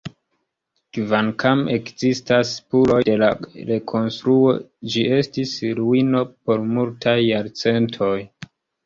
Kvankam 0.97 1.59
ekzistas 1.73 2.53
spuroj 2.59 2.97
de 3.09 3.17
la 3.23 3.29
rekonstruo, 3.71 4.47
ĝi 4.95 5.03
estis 5.19 5.53
ruino 5.81 6.23
por 6.49 6.65
multaj 6.73 7.15
jarcentoj. 7.27 8.11